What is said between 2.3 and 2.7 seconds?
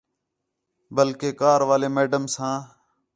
ساں